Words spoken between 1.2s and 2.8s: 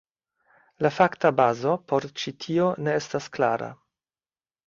bazo por ĉi tio